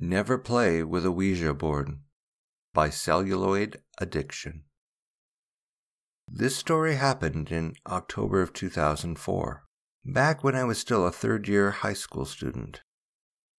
Never 0.00 0.38
Play 0.38 0.84
with 0.84 1.04
a 1.04 1.10
Ouija 1.10 1.52
Board 1.52 1.98
by 2.72 2.88
Celluloid 2.88 3.82
Addiction. 4.00 4.62
This 6.28 6.54
story 6.54 6.94
happened 6.94 7.50
in 7.50 7.74
October 7.84 8.40
of 8.40 8.52
2004, 8.52 9.64
back 10.04 10.44
when 10.44 10.54
I 10.54 10.62
was 10.62 10.78
still 10.78 11.04
a 11.04 11.10
third 11.10 11.48
year 11.48 11.72
high 11.72 11.94
school 11.94 12.24
student. 12.24 12.82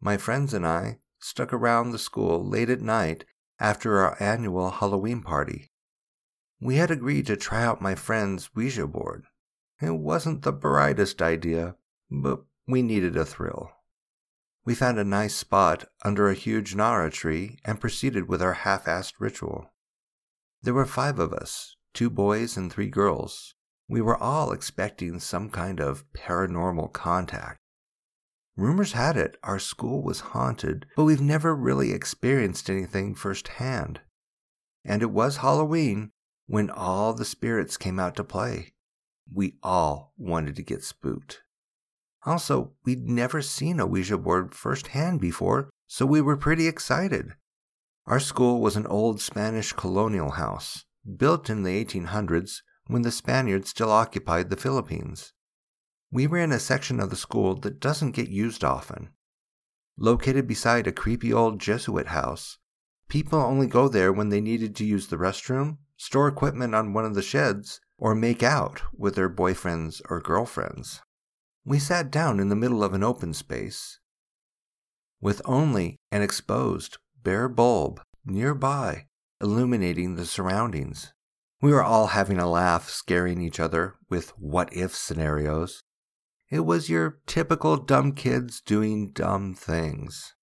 My 0.00 0.16
friends 0.16 0.52
and 0.52 0.66
I 0.66 0.98
stuck 1.20 1.52
around 1.52 1.92
the 1.92 2.00
school 2.00 2.44
late 2.44 2.68
at 2.68 2.80
night 2.80 3.24
after 3.60 4.00
our 4.00 4.16
annual 4.18 4.70
Halloween 4.70 5.22
party. 5.22 5.70
We 6.60 6.76
had 6.76 6.90
agreed 6.90 7.26
to 7.28 7.36
try 7.36 7.62
out 7.62 7.80
my 7.80 7.94
friend's 7.94 8.52
Ouija 8.56 8.88
board. 8.88 9.26
It 9.80 9.94
wasn't 9.94 10.42
the 10.42 10.52
brightest 10.52 11.22
idea, 11.22 11.76
but 12.10 12.44
we 12.66 12.82
needed 12.82 13.16
a 13.16 13.24
thrill. 13.24 13.70
We 14.64 14.74
found 14.74 14.98
a 14.98 15.04
nice 15.04 15.34
spot 15.34 15.84
under 16.04 16.28
a 16.28 16.34
huge 16.34 16.74
narra 16.74 17.10
tree 17.10 17.58
and 17.64 17.80
proceeded 17.80 18.28
with 18.28 18.40
our 18.40 18.54
half 18.54 18.86
assed 18.86 19.14
ritual. 19.18 19.70
There 20.62 20.72
were 20.72 20.86
five 20.86 21.18
of 21.18 21.32
us 21.32 21.76
two 21.92 22.10
boys 22.10 22.56
and 22.56 22.72
three 22.72 22.88
girls. 22.88 23.54
We 23.88 24.00
were 24.00 24.16
all 24.16 24.52
expecting 24.52 25.20
some 25.20 25.50
kind 25.50 25.80
of 25.80 26.04
paranormal 26.12 26.92
contact. 26.92 27.60
Rumors 28.56 28.92
had 28.92 29.16
it 29.16 29.36
our 29.42 29.58
school 29.58 30.02
was 30.02 30.20
haunted, 30.20 30.86
but 30.96 31.04
we've 31.04 31.20
never 31.20 31.54
really 31.54 31.92
experienced 31.92 32.70
anything 32.70 33.14
firsthand. 33.14 34.00
And 34.84 35.02
it 35.02 35.10
was 35.10 35.36
Halloween 35.36 36.10
when 36.46 36.70
all 36.70 37.12
the 37.12 37.24
spirits 37.24 37.76
came 37.76 38.00
out 38.00 38.16
to 38.16 38.24
play. 38.24 38.72
We 39.32 39.56
all 39.62 40.12
wanted 40.16 40.56
to 40.56 40.62
get 40.62 40.82
spooked. 40.82 41.43
Also, 42.26 42.72
we'd 42.84 43.08
never 43.08 43.42
seen 43.42 43.78
a 43.78 43.86
Ouija 43.86 44.16
board 44.16 44.54
firsthand 44.54 45.20
before, 45.20 45.68
so 45.86 46.06
we 46.06 46.20
were 46.20 46.36
pretty 46.36 46.66
excited. 46.66 47.34
Our 48.06 48.20
school 48.20 48.60
was 48.60 48.76
an 48.76 48.86
old 48.86 49.20
Spanish 49.20 49.72
colonial 49.72 50.32
house, 50.32 50.84
built 51.16 51.50
in 51.50 51.62
the 51.62 51.84
1800s 51.84 52.62
when 52.86 53.02
the 53.02 53.10
Spaniards 53.10 53.70
still 53.70 53.90
occupied 53.90 54.50
the 54.50 54.56
Philippines. 54.56 55.32
We 56.10 56.26
were 56.26 56.38
in 56.38 56.52
a 56.52 56.58
section 56.58 57.00
of 57.00 57.10
the 57.10 57.16
school 57.16 57.54
that 57.56 57.80
doesn't 57.80 58.12
get 58.12 58.28
used 58.28 58.62
often. 58.62 59.10
Located 59.96 60.46
beside 60.46 60.86
a 60.86 60.92
creepy 60.92 61.32
old 61.32 61.60
Jesuit 61.60 62.08
house, 62.08 62.58
people 63.08 63.38
only 63.38 63.66
go 63.66 63.88
there 63.88 64.12
when 64.12 64.28
they 64.28 64.40
needed 64.40 64.74
to 64.76 64.84
use 64.84 65.08
the 65.08 65.16
restroom, 65.16 65.78
store 65.96 66.28
equipment 66.28 66.74
on 66.74 66.92
one 66.92 67.04
of 67.04 67.14
the 67.14 67.22
sheds, 67.22 67.80
or 67.98 68.14
make 68.14 68.42
out 68.42 68.82
with 68.96 69.14
their 69.14 69.30
boyfriends 69.30 70.00
or 70.08 70.20
girlfriends. 70.20 71.00
We 71.64 71.78
sat 71.78 72.10
down 72.10 72.40
in 72.40 72.50
the 72.50 72.56
middle 72.56 72.84
of 72.84 72.92
an 72.92 73.02
open 73.02 73.32
space, 73.32 73.98
with 75.20 75.40
only 75.46 75.96
an 76.12 76.20
exposed, 76.20 76.98
bare 77.22 77.48
bulb 77.48 78.02
nearby 78.26 79.06
illuminating 79.40 80.16
the 80.16 80.26
surroundings. 80.26 81.12
We 81.60 81.72
were 81.72 81.82
all 81.82 82.08
having 82.08 82.38
a 82.38 82.50
laugh, 82.50 82.88
scaring 82.88 83.40
each 83.40 83.58
other 83.58 83.94
with 84.08 84.30
what 84.38 84.74
if 84.74 84.94
scenarios. 84.94 85.82
It 86.50 86.60
was 86.60 86.90
your 86.90 87.20
typical 87.26 87.76
dumb 87.76 88.12
kids 88.12 88.60
doing 88.60 89.10
dumb 89.12 89.54
things. 89.54 90.34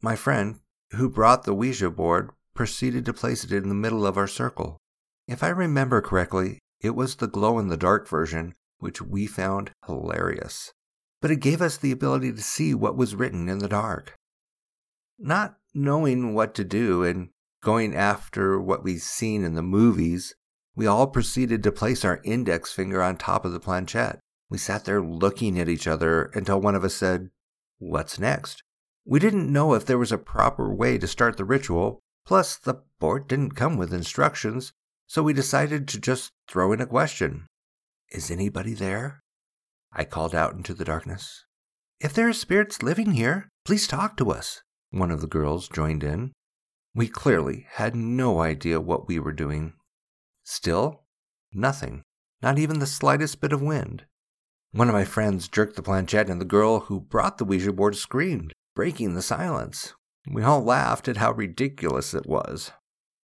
My 0.00 0.16
friend, 0.16 0.60
who 0.92 1.10
brought 1.10 1.44
the 1.44 1.54
Ouija 1.54 1.90
board, 1.90 2.30
proceeded 2.54 3.04
to 3.04 3.12
place 3.12 3.44
it 3.44 3.52
in 3.52 3.68
the 3.68 3.74
middle 3.74 4.06
of 4.06 4.16
our 4.16 4.26
circle. 4.26 4.78
If 5.28 5.42
I 5.42 5.48
remember 5.48 6.00
correctly, 6.00 6.58
it 6.80 6.90
was 6.90 7.16
the 7.16 7.26
glow 7.26 7.58
in 7.58 7.68
the 7.68 7.76
dark 7.76 8.08
version 8.08 8.54
which 8.78 9.00
we 9.00 9.26
found 9.26 9.70
hilarious. 9.86 10.72
But 11.20 11.30
it 11.30 11.40
gave 11.40 11.62
us 11.62 11.76
the 11.76 11.92
ability 11.92 12.32
to 12.32 12.42
see 12.42 12.74
what 12.74 12.96
was 12.96 13.14
written 13.14 13.48
in 13.48 13.58
the 13.58 13.68
dark. 13.68 14.14
Not 15.18 15.56
knowing 15.74 16.34
what 16.34 16.54
to 16.54 16.64
do 16.64 17.02
and 17.04 17.30
going 17.62 17.94
after 17.94 18.60
what 18.60 18.84
we'd 18.84 19.00
seen 19.00 19.44
in 19.44 19.54
the 19.54 19.62
movies, 19.62 20.34
we 20.74 20.86
all 20.86 21.06
proceeded 21.06 21.62
to 21.62 21.72
place 21.72 22.04
our 22.04 22.20
index 22.22 22.72
finger 22.72 23.02
on 23.02 23.16
top 23.16 23.44
of 23.44 23.52
the 23.52 23.60
planchette. 23.60 24.20
We 24.50 24.58
sat 24.58 24.84
there 24.84 25.02
looking 25.02 25.58
at 25.58 25.68
each 25.68 25.86
other 25.86 26.30
until 26.34 26.60
one 26.60 26.74
of 26.74 26.84
us 26.84 26.94
said, 26.94 27.30
What's 27.78 28.18
next? 28.18 28.62
We 29.04 29.18
didn't 29.18 29.52
know 29.52 29.74
if 29.74 29.84
there 29.84 29.98
was 29.98 30.12
a 30.12 30.18
proper 30.18 30.72
way 30.72 30.98
to 30.98 31.06
start 31.06 31.36
the 31.36 31.44
ritual, 31.44 32.00
plus, 32.26 32.56
the 32.56 32.82
board 32.98 33.28
didn't 33.28 33.56
come 33.56 33.76
with 33.76 33.92
instructions, 33.92 34.72
so 35.06 35.22
we 35.22 35.32
decided 35.32 35.88
to 35.88 36.00
just 36.00 36.32
throw 36.48 36.72
in 36.72 36.80
a 36.80 36.86
question. 36.86 37.46
Is 38.10 38.30
anybody 38.30 38.74
there? 38.74 39.22
I 39.92 40.04
called 40.04 40.34
out 40.34 40.54
into 40.54 40.74
the 40.74 40.84
darkness. 40.84 41.44
If 42.00 42.12
there 42.12 42.28
are 42.28 42.32
spirits 42.32 42.82
living 42.82 43.12
here, 43.12 43.48
please 43.64 43.88
talk 43.88 44.16
to 44.18 44.30
us. 44.30 44.62
One 44.90 45.10
of 45.10 45.20
the 45.20 45.26
girls 45.26 45.68
joined 45.68 46.04
in. 46.04 46.32
We 46.94 47.08
clearly 47.08 47.66
had 47.72 47.96
no 47.96 48.40
idea 48.40 48.80
what 48.80 49.08
we 49.08 49.18
were 49.18 49.32
doing. 49.32 49.74
Still, 50.44 51.04
nothing, 51.52 52.02
not 52.42 52.58
even 52.58 52.78
the 52.78 52.86
slightest 52.86 53.40
bit 53.40 53.52
of 53.52 53.60
wind. 53.60 54.04
One 54.72 54.88
of 54.88 54.94
my 54.94 55.04
friends 55.04 55.48
jerked 55.48 55.76
the 55.76 55.82
planchette, 55.82 56.30
and 56.30 56.40
the 56.40 56.44
girl 56.44 56.80
who 56.80 57.00
brought 57.00 57.38
the 57.38 57.44
Ouija 57.44 57.72
board 57.72 57.96
screamed, 57.96 58.52
breaking 58.74 59.14
the 59.14 59.22
silence. 59.22 59.94
We 60.30 60.42
all 60.42 60.62
laughed 60.62 61.08
at 61.08 61.16
how 61.16 61.32
ridiculous 61.32 62.14
it 62.14 62.26
was. 62.26 62.72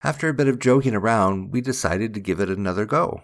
After 0.03 0.29
a 0.29 0.35
bit 0.35 0.49
of 0.49 0.59
joking 0.59 0.95
around, 0.95 1.53
we 1.53 1.61
decided 1.61 2.15
to 2.15 2.21
give 2.21 2.41
it 2.41 2.49
another 2.49 2.87
go. 2.87 3.23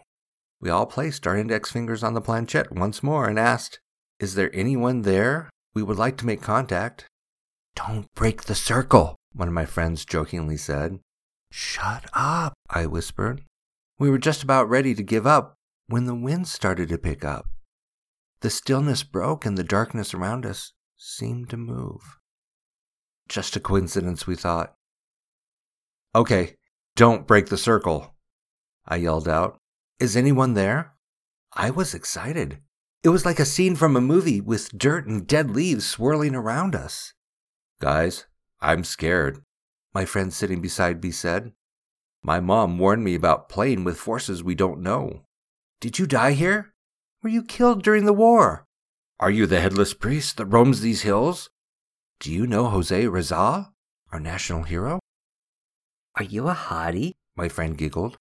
We 0.60 0.70
all 0.70 0.86
placed 0.86 1.26
our 1.26 1.36
index 1.36 1.70
fingers 1.70 2.02
on 2.02 2.14
the 2.14 2.20
planchette 2.20 2.72
once 2.72 3.02
more 3.02 3.28
and 3.28 3.38
asked, 3.38 3.78
Is 4.18 4.34
there 4.34 4.50
anyone 4.54 5.02
there? 5.02 5.50
We 5.74 5.82
would 5.82 5.98
like 5.98 6.16
to 6.18 6.26
make 6.26 6.42
contact. 6.42 7.06
Don't 7.76 8.12
break 8.14 8.44
the 8.44 8.56
circle, 8.56 9.14
one 9.32 9.46
of 9.46 9.54
my 9.54 9.64
friends 9.64 10.04
jokingly 10.04 10.56
said. 10.56 10.98
Shut 11.52 12.06
up, 12.12 12.54
I 12.68 12.86
whispered. 12.86 13.44
We 13.98 14.10
were 14.10 14.18
just 14.18 14.42
about 14.42 14.68
ready 14.68 14.94
to 14.94 15.02
give 15.02 15.26
up 15.26 15.54
when 15.86 16.06
the 16.06 16.14
wind 16.14 16.48
started 16.48 16.88
to 16.88 16.98
pick 16.98 17.24
up. 17.24 17.46
The 18.40 18.50
stillness 18.50 19.02
broke 19.02 19.46
and 19.46 19.56
the 19.56 19.64
darkness 19.64 20.12
around 20.12 20.44
us 20.44 20.72
seemed 20.96 21.50
to 21.50 21.56
move. 21.56 22.18
Just 23.28 23.56
a 23.56 23.60
coincidence, 23.60 24.26
we 24.26 24.34
thought. 24.34 24.74
Okay, 26.14 26.54
don't 26.96 27.26
break 27.26 27.46
the 27.46 27.56
circle, 27.56 28.14
I 28.86 28.96
yelled 28.96 29.28
out. 29.28 29.58
Is 30.00 30.16
anyone 30.16 30.54
there? 30.54 30.94
I 31.54 31.70
was 31.70 31.92
excited. 31.92 32.58
It 33.02 33.08
was 33.08 33.24
like 33.24 33.40
a 33.40 33.44
scene 33.44 33.74
from 33.74 33.96
a 33.96 34.00
movie 34.00 34.40
with 34.40 34.76
dirt 34.78 35.08
and 35.08 35.26
dead 35.26 35.50
leaves 35.50 35.86
swirling 35.86 36.36
around 36.36 36.76
us. 36.76 37.14
Guys, 37.80 38.26
I'm 38.60 38.84
scared, 38.84 39.42
my 39.92 40.04
friend 40.04 40.32
sitting 40.32 40.60
beside 40.60 41.02
me 41.02 41.10
said. 41.10 41.52
My 42.22 42.38
mom 42.38 42.78
warned 42.78 43.02
me 43.02 43.16
about 43.16 43.48
playing 43.48 43.82
with 43.82 43.98
forces 43.98 44.42
we 44.42 44.54
don't 44.54 44.80
know. 44.80 45.24
Did 45.80 45.98
you 45.98 46.06
die 46.06 46.32
here? 46.32 46.74
Were 47.22 47.30
you 47.30 47.42
killed 47.42 47.82
during 47.82 48.04
the 48.04 48.12
war? 48.12 48.66
Are 49.18 49.32
you 49.32 49.46
the 49.46 49.60
headless 49.60 49.94
priest 49.94 50.36
that 50.36 50.46
roams 50.46 50.80
these 50.80 51.02
hills? 51.02 51.50
Do 52.20 52.32
you 52.32 52.46
know 52.46 52.66
Jose 52.66 53.08
Rizal, 53.08 53.72
our 54.12 54.20
national 54.20 54.62
hero? 54.62 55.00
Are 56.14 56.24
you 56.24 56.48
a 56.48 56.54
hottie? 56.54 57.14
My 57.34 57.48
friend 57.48 57.76
giggled. 57.76 58.16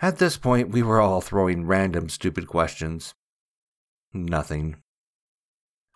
At 0.00 0.18
this 0.18 0.36
point, 0.36 0.70
we 0.70 0.82
were 0.82 1.00
all 1.00 1.20
throwing 1.20 1.66
random 1.66 2.08
stupid 2.08 2.46
questions. 2.48 3.14
Nothing. 4.12 4.76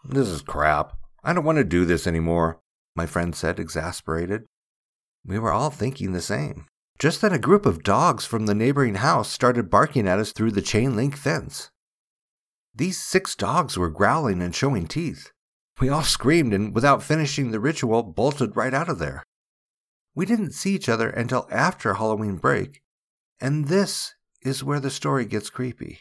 This 0.04 0.28
is 0.28 0.42
crap. 0.42 0.92
I 1.24 1.32
don't 1.32 1.44
want 1.44 1.58
to 1.58 1.64
do 1.64 1.84
this 1.84 2.06
anymore, 2.06 2.60
my 2.94 3.06
friend 3.06 3.34
said, 3.34 3.58
exasperated. 3.58 4.44
We 5.26 5.38
were 5.38 5.52
all 5.52 5.70
thinking 5.70 6.12
the 6.12 6.20
same. 6.20 6.66
Just 6.98 7.20
then, 7.20 7.32
a 7.32 7.38
group 7.38 7.66
of 7.66 7.82
dogs 7.82 8.24
from 8.24 8.46
the 8.46 8.54
neighboring 8.54 8.96
house 8.96 9.30
started 9.30 9.70
barking 9.70 10.08
at 10.08 10.18
us 10.18 10.32
through 10.32 10.52
the 10.52 10.62
chain 10.62 10.96
link 10.96 11.16
fence. 11.16 11.70
These 12.74 12.98
six 12.98 13.34
dogs 13.34 13.76
were 13.76 13.90
growling 13.90 14.40
and 14.40 14.54
showing 14.54 14.86
teeth. 14.86 15.30
We 15.80 15.88
all 15.88 16.02
screamed 16.02 16.54
and, 16.54 16.74
without 16.74 17.02
finishing 17.02 17.50
the 17.50 17.60
ritual, 17.60 18.02
bolted 18.02 18.56
right 18.56 18.74
out 18.74 18.88
of 18.88 18.98
there. 18.98 19.22
We 20.14 20.26
didn't 20.26 20.52
see 20.52 20.74
each 20.74 20.88
other 20.88 21.08
until 21.10 21.46
after 21.50 21.94
Halloween 21.94 22.36
break, 22.36 22.80
and 23.40 23.68
this 23.68 24.14
is 24.42 24.64
where 24.64 24.80
the 24.80 24.90
story 24.90 25.24
gets 25.24 25.50
creepy. 25.50 26.00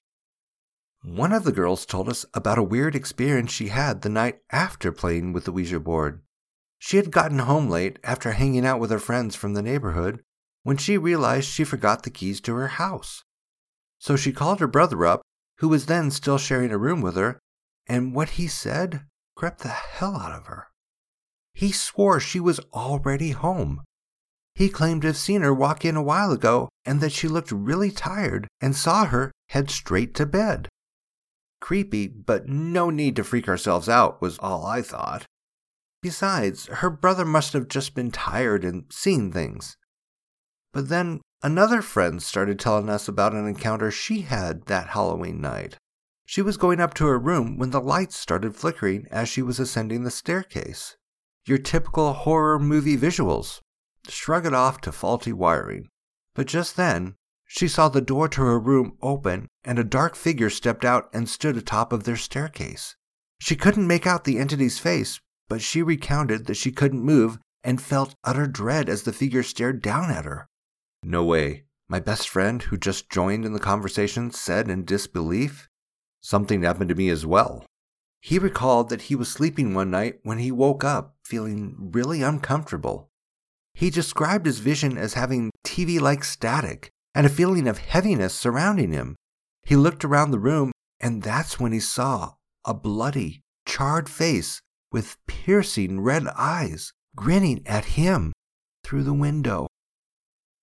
One 1.04 1.32
of 1.32 1.44
the 1.44 1.52
girls 1.52 1.86
told 1.86 2.10
us 2.10 2.26
about 2.34 2.58
a 2.58 2.64
weird 2.64 2.96
experience 2.96 3.52
she 3.52 3.68
had 3.68 4.02
the 4.02 4.10
night 4.10 4.40
after 4.52 4.92
playing 4.92 5.34
with 5.34 5.46
the 5.46 5.52
Ouija 5.52 5.80
board. 5.80 6.22
She 6.80 6.98
had 6.98 7.12
gotten 7.12 7.40
home 7.40 7.70
late 7.70 8.00
after 8.04 8.32
hanging 8.32 8.66
out 8.66 8.80
with 8.80 8.92
her 8.92 9.00
friends 9.00 9.36
from 9.36 9.54
the 9.54 9.62
neighborhood 9.62 10.22
when 10.64 10.78
she 10.78 10.98
realized 10.98 11.48
she 11.48 11.64
forgot 11.64 12.04
the 12.04 12.10
keys 12.10 12.42
to 12.42 12.56
her 12.56 12.68
house. 12.68 13.24
So 14.00 14.16
she 14.16 14.34
called 14.34 14.60
her 14.60 14.68
brother 14.68 15.06
up, 15.06 15.22
who 15.60 15.70
was 15.70 15.86
then 15.86 16.12
still 16.12 16.38
sharing 16.38 16.72
a 16.72 16.78
room 16.78 17.02
with 17.02 17.16
her, 17.16 17.40
and 17.88 18.14
what 18.14 18.32
he 18.32 18.48
said 18.48 19.06
crept 19.36 19.62
the 19.62 19.70
hell 19.70 20.18
out 20.18 20.34
of 20.34 20.48
her. 20.48 20.68
He 21.54 21.72
swore 21.72 22.20
she 22.20 22.40
was 22.40 22.60
already 22.74 23.32
home 23.32 23.82
he 24.58 24.70
claimed 24.70 25.04
to 25.04 25.08
have 25.08 25.18
seen 25.18 25.42
her 25.42 25.54
walk 25.54 25.86
in 25.86 25.96
a 25.96 26.02
while 26.02 26.32
ago 26.32 26.68
and 26.84 27.00
that 27.00 27.12
she 27.12 27.28
looked 27.28 27.52
really 27.52 27.92
tired 27.92 28.48
and 28.60 28.76
saw 28.76 29.06
her 29.06 29.32
head 29.50 29.70
straight 29.70 30.16
to 30.16 30.26
bed. 30.26 30.68
Creepy, 31.62 32.08
but 32.08 32.50
no 32.50 32.90
need 32.90 33.16
to 33.16 33.24
freak 33.24 33.48
ourselves 33.48 33.88
out, 33.88 34.20
was 34.20 34.40
all 34.40 34.66
I 34.66 34.82
thought. 34.82 35.28
Besides, 36.02 36.66
her 36.68 36.90
brother 36.90 37.24
must 37.24 37.54
have 37.54 37.68
just 37.68 37.94
been 37.94 38.10
tired 38.10 38.66
and 38.66 38.86
seen 38.90 39.32
things. 39.32 39.78
But 40.74 40.90
then 40.90 41.22
another 41.44 41.84
friend 41.84 42.22
started 42.22 42.58
telling 42.58 42.90
us 42.90 43.08
about 43.08 43.34
an 43.34 43.48
encounter 43.48 43.92
she 43.92 44.22
had 44.22 44.66
that 44.66 44.88
Halloween 44.88 45.40
night. 45.40 45.78
She 46.26 46.42
was 46.42 46.58
going 46.58 46.80
up 46.80 46.96
to 46.96 47.06
her 47.06 47.20
room 47.20 47.60
when 47.60 47.70
the 47.70 47.80
lights 47.80 48.18
started 48.18 48.56
flickering 48.56 49.06
as 49.12 49.30
she 49.30 49.44
was 49.44 49.60
ascending 49.60 50.04
the 50.04 50.10
staircase. 50.10 50.98
Your 51.46 51.60
typical 51.60 52.14
horror 52.14 52.58
movie 52.58 52.98
visuals. 52.98 53.60
Shrug 54.10 54.46
it 54.46 54.54
off 54.54 54.82
to 54.82 54.92
faulty 54.92 55.34
wiring. 55.34 55.90
But 56.34 56.48
just 56.48 56.76
then, 56.76 57.16
she 57.46 57.68
saw 57.68 57.90
the 57.90 58.02
door 58.02 58.28
to 58.30 58.42
her 58.42 58.60
room 58.60 58.98
open 59.02 59.48
and 59.64 59.80
a 59.80 59.84
dark 59.84 60.16
figure 60.16 60.50
stepped 60.50 60.86
out 60.86 61.10
and 61.14 61.30
stood 61.30 61.58
atop 61.58 61.94
of 61.94 62.04
their 62.04 62.18
staircase. 62.18 62.96
She 63.40 63.56
couldn't 63.56 63.88
make 63.88 64.06
out 64.06 64.24
the 64.24 64.38
entity's 64.38 64.80
face, 64.80 65.20
but 65.48 65.62
she 65.62 65.82
recounted 65.82 66.46
that 66.46 66.58
she 66.58 66.72
couldn't 66.72 67.04
move 67.04 67.40
and 67.64 67.82
felt 67.82 68.16
utter 68.24 68.48
dread 68.48 68.90
as 68.90 69.04
the 69.04 69.14
figure 69.14 69.44
stared 69.44 69.82
down 69.82 70.10
at 70.10 70.26
her. 70.26 70.48
No 71.04 71.24
way, 71.24 71.66
my 71.90 72.00
best 72.00 72.28
friend, 72.28 72.62
who 72.64 72.78
just 72.78 73.10
joined 73.10 73.46
in 73.46 73.54
the 73.54 73.60
conversation, 73.60 74.32
said 74.32 74.70
in 74.70 74.86
disbelief. 74.86 75.70
Something 76.22 76.64
happened 76.64 76.90
to 76.90 76.96
me 76.96 77.10
as 77.10 77.26
well. 77.26 77.66
He 78.20 78.40
recalled 78.40 78.90
that 78.90 79.04
he 79.04 79.16
was 79.16 79.30
sleeping 79.30 79.74
one 79.74 79.92
night 79.92 80.20
when 80.24 80.40
he 80.40 80.52
woke 80.52 80.84
up 80.84 81.16
feeling 81.24 81.92
really 81.92 82.22
uncomfortable. 82.22 83.07
He 83.78 83.92
described 83.92 84.48
his 84.48 84.58
vision 84.58 84.98
as 84.98 85.14
having 85.14 85.52
TV 85.64 86.02
like 86.02 86.24
static 86.24 86.90
and 87.14 87.28
a 87.28 87.30
feeling 87.30 87.68
of 87.68 87.78
heaviness 87.78 88.34
surrounding 88.34 88.92
him. 88.92 89.16
He 89.66 89.76
looked 89.76 90.04
around 90.04 90.32
the 90.32 90.40
room, 90.40 90.72
and 91.00 91.22
that's 91.22 91.60
when 91.60 91.74
he 91.74 91.80
saw 91.80 92.34
a 92.66 92.74
bloody, 92.74 93.42
charred 93.68 94.10
face 94.10 94.62
with 94.92 95.18
piercing 95.28 96.02
red 96.02 96.26
eyes 96.36 96.92
grinning 97.16 97.62
at 97.68 97.86
him 97.86 98.34
through 98.84 99.04
the 99.04 99.14
window. 99.14 99.68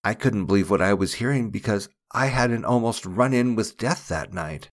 I 0.03 0.15
couldn't 0.15 0.47
believe 0.47 0.69
what 0.69 0.83
I 0.83 0.93
was 0.93 1.15
hearing 1.15 1.51
because 1.51 1.89
I 2.11 2.27
had 2.27 2.51
an 2.51 2.65
almost 2.65 3.07
run 3.07 3.33
in 3.33 3.55
with 3.55 3.79
death 3.79 4.09
that 4.09 4.33
night. 4.33 4.71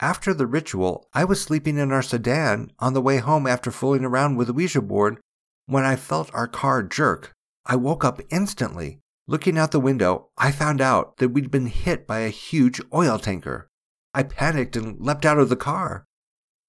After 0.00 0.34
the 0.34 0.48
ritual, 0.48 1.06
I 1.14 1.22
was 1.22 1.40
sleeping 1.40 1.78
in 1.78 1.92
our 1.92 2.02
sedan 2.02 2.72
on 2.80 2.92
the 2.92 3.00
way 3.00 3.18
home 3.18 3.46
after 3.46 3.70
fooling 3.70 4.04
around 4.04 4.34
with 4.34 4.48
the 4.48 4.52
Ouija 4.52 4.82
board 4.82 5.20
when 5.66 5.84
I 5.84 5.94
felt 5.94 6.34
our 6.34 6.48
car 6.48 6.82
jerk. 6.82 7.32
I 7.64 7.76
woke 7.76 8.04
up 8.04 8.20
instantly. 8.30 9.00
Looking 9.28 9.56
out 9.56 9.70
the 9.70 9.80
window, 9.80 10.28
I 10.36 10.50
found 10.50 10.80
out 10.80 11.18
that 11.18 11.28
we'd 11.28 11.50
been 11.50 11.66
hit 11.66 12.06
by 12.06 12.20
a 12.20 12.28
huge 12.28 12.80
oil 12.92 13.18
tanker. 13.18 13.68
I 14.12 14.24
panicked 14.24 14.76
and 14.76 15.00
leapt 15.00 15.24
out 15.24 15.38
of 15.38 15.48
the 15.48 15.56
car. 15.56 16.04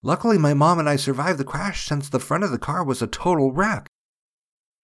Luckily, 0.04 0.38
my 0.38 0.54
mom 0.54 0.80
and 0.80 0.88
I 0.88 0.98
survived 0.98 1.40
the 1.40 1.46
crash 1.46 1.88
since 1.88 2.10
the 2.10 2.20
front 2.20 2.44
of 2.44 2.52
the 2.52 2.60
car 2.60 2.84
was 2.84 3.02
a 3.02 3.08
total 3.08 3.52
wreck. 3.52 3.88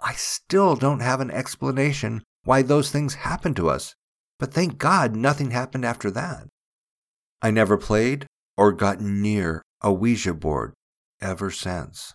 I 0.01 0.13
still 0.13 0.75
don't 0.75 1.01
have 1.01 1.19
an 1.19 1.29
explanation 1.29 2.23
why 2.43 2.61
those 2.61 2.89
things 2.89 3.15
happened 3.15 3.57
to 3.57 3.69
us, 3.69 3.95
but 4.39 4.53
thank 4.53 4.77
God 4.77 5.15
nothing 5.15 5.51
happened 5.51 5.85
after 5.85 6.09
that. 6.11 6.47
I 7.41 7.51
never 7.51 7.77
played 7.77 8.25
or 8.57 8.71
got 8.71 9.01
near 9.01 9.61
a 9.81 9.93
Ouija 9.93 10.33
board 10.33 10.73
ever 11.21 11.51
since. 11.51 12.07